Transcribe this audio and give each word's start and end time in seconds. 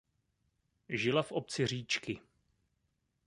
Žila 0.89 1.23
v 1.23 1.31
obci 1.31 1.67
Říčky. 1.67 2.21